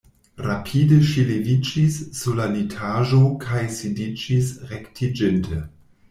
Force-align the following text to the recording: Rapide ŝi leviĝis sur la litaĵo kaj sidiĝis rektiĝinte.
Rapide 0.43 0.95
ŝi 1.09 1.25
leviĝis 1.25 1.97
sur 2.19 2.39
la 2.39 2.47
litaĵo 2.53 3.19
kaj 3.43 3.61
sidiĝis 3.75 4.49
rektiĝinte. 4.71 5.59